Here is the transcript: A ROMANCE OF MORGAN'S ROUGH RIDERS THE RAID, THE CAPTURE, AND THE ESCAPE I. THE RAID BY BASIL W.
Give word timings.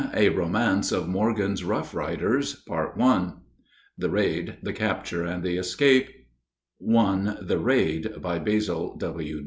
A 0.15 0.29
ROMANCE 0.29 0.91
OF 0.91 1.07
MORGAN'S 1.07 1.63
ROUGH 1.63 1.93
RIDERS 1.93 2.63
THE 2.65 4.09
RAID, 4.09 4.57
THE 4.63 4.73
CAPTURE, 4.73 5.25
AND 5.27 5.43
THE 5.43 5.57
ESCAPE 5.57 6.25
I. 6.97 7.37
THE 7.39 7.59
RAID 7.59 8.19
BY 8.19 8.39
BASIL 8.39 8.97
W. 8.97 9.39